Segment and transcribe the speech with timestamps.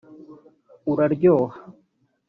[0.91, 1.47] uraryoha